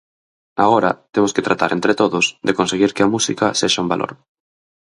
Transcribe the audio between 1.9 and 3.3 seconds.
todos de conseguir que a